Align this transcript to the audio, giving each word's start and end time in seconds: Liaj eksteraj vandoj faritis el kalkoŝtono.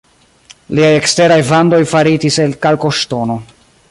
Liaj 0.77 0.93
eksteraj 1.01 1.37
vandoj 1.51 1.79
faritis 1.93 2.39
el 2.47 2.57
kalkoŝtono. 2.67 3.39